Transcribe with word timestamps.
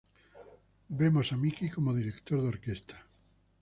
Vemos 0.99 1.31
a 1.31 1.37
Mickey 1.37 1.69
como 1.69 1.93
director 1.93 2.41
de 2.41 2.47
orquesta. 2.47 2.97